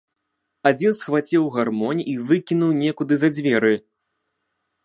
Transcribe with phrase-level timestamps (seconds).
[0.69, 3.73] Адзін схваціў гармонь і выкінуў некуды за дзверы.